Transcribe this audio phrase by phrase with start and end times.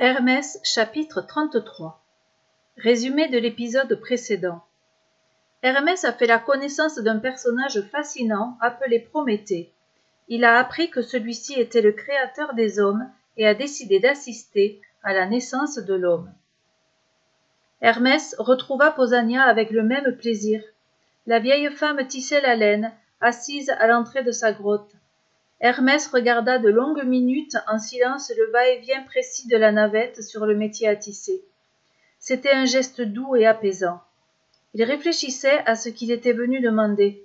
[0.00, 2.00] Hermès chapitre 33
[2.76, 4.62] Résumé de l'épisode précédent
[5.64, 9.72] Hermès a fait la connaissance d'un personnage fascinant appelé Prométhée.
[10.28, 15.12] Il a appris que celui-ci était le créateur des hommes et a décidé d'assister à
[15.12, 16.32] la naissance de l'homme.
[17.80, 20.62] Hermès retrouva Posania avec le même plaisir.
[21.26, 24.94] La vieille femme tissait la laine, assise à l'entrée de sa grotte.
[25.60, 30.54] Hermès regarda de longues minutes en silence le va-et-vient précis de la navette sur le
[30.54, 31.42] métier à tisser.
[32.20, 34.00] C'était un geste doux et apaisant.
[34.74, 37.24] Il réfléchissait à ce qu'il était venu demander.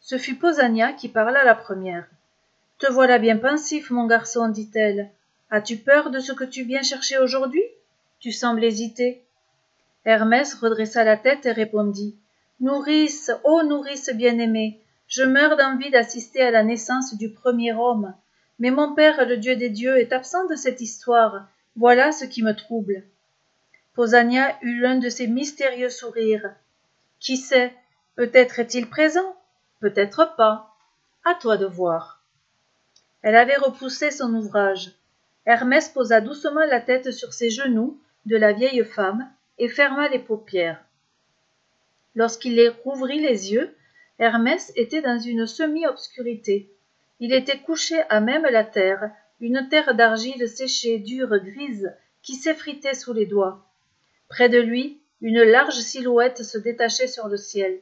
[0.00, 2.06] Ce fut Posania qui parla la première.
[2.78, 5.10] Te voilà bien pensif, mon garçon, dit-elle.
[5.50, 7.62] As-tu peur de ce que tu viens chercher aujourd'hui?
[8.20, 9.22] Tu sembles hésiter.
[10.04, 12.16] Hermès redressa la tête et répondit.
[12.60, 18.14] Nourrice, ô nourrice bien-aimée, je meurs d'envie d'assister à la naissance du premier homme.
[18.58, 21.46] Mais mon père, le Dieu des dieux, est absent de cette histoire.
[21.76, 23.04] Voilà ce qui me trouble.
[23.94, 26.54] Posania eut l'un de ces mystérieux sourires.
[27.20, 27.74] Qui sait,
[28.14, 29.36] peut-être est-il présent,
[29.80, 30.74] peut-être pas.
[31.24, 32.22] À toi de voir.
[33.22, 34.92] Elle avait repoussé son ouvrage.
[35.44, 40.18] Hermès posa doucement la tête sur ses genoux de la vieille femme et ferma les
[40.18, 40.82] paupières.
[42.14, 43.74] Lorsqu'il les rouvrit les yeux,
[44.18, 46.70] Hermès était dans une semi-obscurité.
[47.20, 51.92] Il était couché à même la terre, une terre d'argile séchée, dure, grise,
[52.22, 53.66] qui s'effritait sous les doigts.
[54.28, 57.80] Près de lui, une large silhouette se détachait sur le ciel.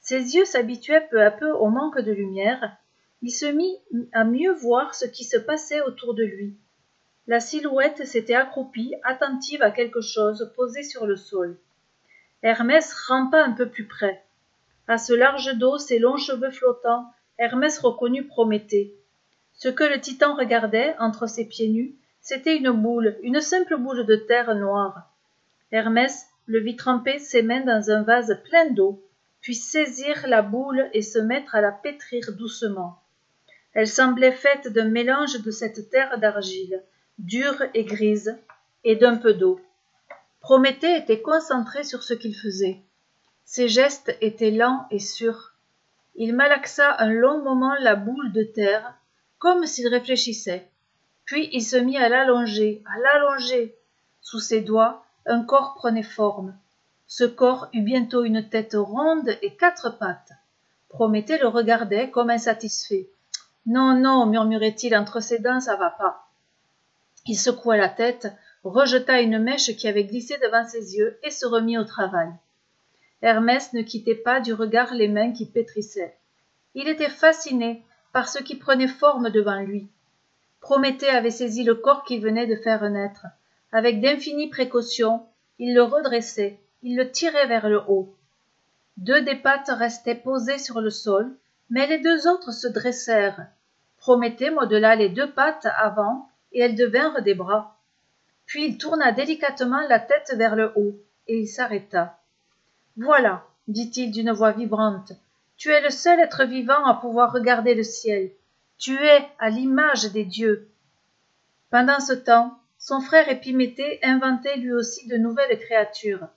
[0.00, 2.76] Ses yeux s'habituaient peu à peu au manque de lumière.
[3.22, 3.76] Il se mit
[4.12, 6.56] à mieux voir ce qui se passait autour de lui.
[7.26, 11.56] La silhouette s'était accroupie, attentive à quelque chose posé sur le sol.
[12.42, 14.22] Hermès rampa un peu plus près.
[14.86, 17.06] À ce large dos, ses longs cheveux flottants,
[17.38, 18.94] Hermès reconnut Prométhée.
[19.54, 24.04] Ce que le titan regardait, entre ses pieds nus, c'était une boule, une simple boule
[24.04, 25.10] de terre noire.
[25.72, 29.02] Hermès le vit tremper ses mains dans un vase plein d'eau,
[29.40, 32.98] puis saisir la boule et se mettre à la pétrir doucement.
[33.72, 36.82] Elle semblait faite d'un mélange de cette terre d'argile,
[37.18, 38.36] dure et grise,
[38.84, 39.60] et d'un peu d'eau.
[40.40, 42.82] Prométhée était concentré sur ce qu'il faisait.
[43.44, 45.52] Ses gestes étaient lents et sûrs.
[46.16, 48.94] Il malaxa un long moment la boule de terre,
[49.38, 50.68] comme s'il réfléchissait.
[51.24, 53.76] Puis il se mit à l'allonger, à l'allonger.
[54.20, 56.56] Sous ses doigts, un corps prenait forme.
[57.06, 60.32] Ce corps eut bientôt une tête ronde et quatre pattes.
[60.88, 63.08] Prométhée le regardait comme insatisfait.
[63.66, 66.28] Non, non, murmurait-il entre ses dents, ça va pas.
[67.26, 71.46] Il secoua la tête, rejeta une mèche qui avait glissé devant ses yeux et se
[71.46, 72.30] remit au travail.
[73.22, 76.16] Hermès ne quittait pas du regard les mains qui pétrissaient.
[76.74, 77.82] Il était fasciné
[78.12, 79.88] par ce qui prenait forme devant lui.
[80.60, 83.26] Prométhée avait saisi le corps qu'il venait de faire naître.
[83.72, 85.26] Avec d'infinies précautions,
[85.58, 88.14] il le redressait, il le tirait vers le haut.
[88.96, 91.36] Deux des pattes restaient posées sur le sol,
[91.70, 93.46] mais les deux autres se dressèrent.
[93.98, 97.78] Prométhée modela les deux pattes avant, et elles devinrent des bras.
[98.46, 100.94] Puis il tourna délicatement la tête vers le haut,
[101.26, 102.18] et il s'arrêta.
[102.96, 105.12] Voilà, dit-il d'une voix vibrante,
[105.56, 108.30] tu es le seul être vivant à pouvoir regarder le ciel.
[108.78, 110.68] Tu es à l'image des dieux.
[111.70, 116.28] Pendant ce temps, son frère Épiméthée inventait lui aussi de nouvelles créatures.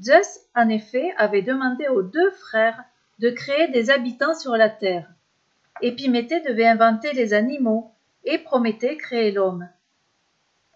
[0.00, 2.82] Zeus, en effet, avait demandé aux deux frères
[3.20, 5.08] de créer des habitants sur la terre.
[5.82, 7.92] Épiméthée devait inventer les animaux
[8.24, 9.68] et Prométhée créer l'homme.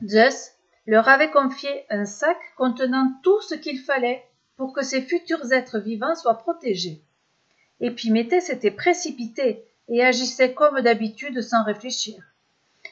[0.06, 0.52] Zeus
[0.86, 4.24] leur avait confié un sac contenant tout ce qu'il fallait
[4.58, 7.00] pour que ces futurs êtres vivants soient protégés.
[7.80, 12.22] Épiméthée s'était précipité et agissait comme d'habitude sans réfléchir.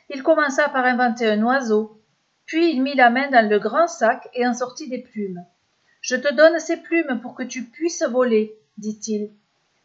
[0.08, 2.00] Il commença par inventer un oiseau,
[2.46, 5.44] puis il mit la main dans le grand sac et en sortit des plumes.
[6.00, 9.32] Je te donne ces plumes pour que tu puisses voler, dit-il.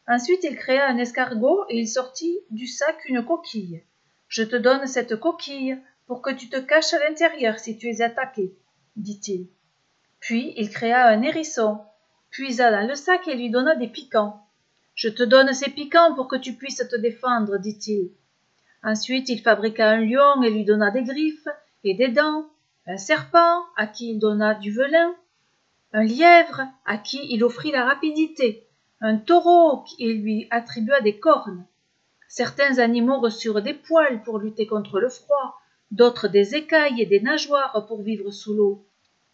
[0.08, 3.82] Ensuite il créa un escargot et il sortit du sac une coquille.
[4.28, 8.02] Je te donne cette coquille pour que tu te caches à l'intérieur si tu es
[8.02, 8.54] attaqué,
[8.96, 9.48] dit-il.
[10.22, 11.80] Puis il créa un hérisson,
[12.30, 14.46] puisa dans le sac et lui donna des piquants.
[14.94, 18.12] Je te donne ces piquants pour que tu puisses te défendre, dit-il.
[18.84, 21.48] Ensuite il fabriqua un lion et lui donna des griffes
[21.84, 22.46] et des dents,
[22.86, 25.16] un serpent à qui il donna du velin,
[25.92, 28.68] un lièvre à qui il offrit la rapidité,
[29.02, 31.66] un taureau qui lui attribua des cornes.
[32.28, 35.60] Certains animaux reçurent des poils pour lutter contre le froid,
[35.90, 38.86] d'autres des écailles et des nageoires pour vivre sous l'eau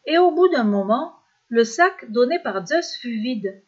[0.07, 1.13] et au bout d'un moment,
[1.49, 3.61] le sac donné par Zeus fut vide.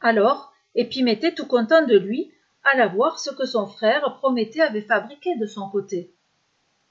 [0.00, 2.32] Alors, Épiméthée, tout content de lui,
[2.62, 6.14] alla voir ce que son frère Prométhée avait fabriqué de son côté.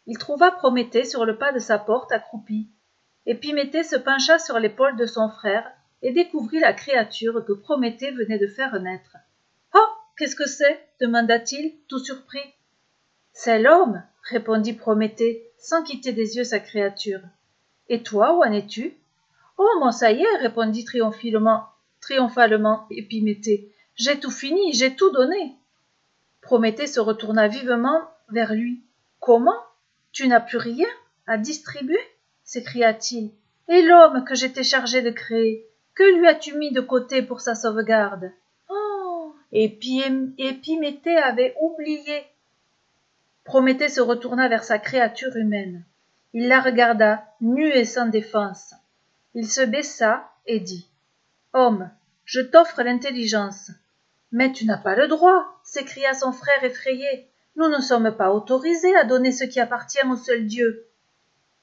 [0.07, 2.68] il trouva Prométhée sur le pas de sa porte accroupi.
[3.25, 5.71] Épiméthée se pencha sur l'épaule de son frère
[6.01, 9.15] et découvrit la créature que Prométhée venait de faire naître.
[9.73, 9.88] Oh
[10.18, 10.85] Qu'est-ce que c'est?
[11.00, 12.53] demanda-t-il, tout surpris.
[13.31, 17.21] C'est l'homme, répondit Prométhée, sans quitter des yeux sa créature.
[17.89, 18.95] Et toi, où en es-tu?
[19.57, 21.65] Oh, moi, ça y est, répondit triomphalement,
[22.01, 23.71] triomphalement Épiméthée.
[23.95, 25.55] J'ai tout fini, j'ai tout donné.
[26.41, 28.83] Prométhée se retourna vivement vers lui.
[29.19, 29.59] Comment?
[30.11, 30.87] Tu n'as plus rien
[31.25, 31.99] à distribuer?
[32.43, 33.31] s'écria-t-il.
[33.67, 37.55] Et l'homme que j'étais chargé de créer, que lui as-tu mis de côté pour sa
[37.55, 38.31] sauvegarde?
[38.69, 42.23] Oh Épiméthée avait oublié.
[43.43, 45.83] Prométhée se retourna vers sa créature humaine.
[46.33, 48.74] Il la regarda, nue et sans défense.
[49.33, 50.89] Il se baissa et dit
[51.53, 51.89] Homme,
[52.25, 53.71] je t'offre l'intelligence.
[54.31, 57.29] Mais tu n'as pas le droit, s'écria son frère effrayé.
[57.56, 60.85] Nous ne sommes pas autorisés à donner ce qui appartient au seul Dieu.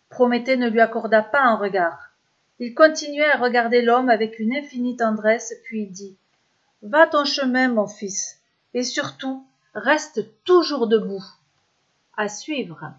[0.08, 2.10] Prométhée ne lui accorda pas un regard.
[2.58, 6.17] Il continuait à regarder l'homme avec une infinie tendresse, puis dit
[6.82, 8.40] Va ton chemin, mon fils,
[8.72, 9.44] et surtout,
[9.75, 11.25] reste toujours debout.
[12.17, 12.93] À suivre.